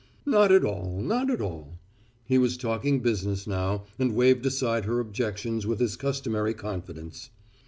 [0.25, 1.77] "Not at all, not at all;"
[2.25, 7.29] he was talking business now and waved aside her objections with his customary confidence.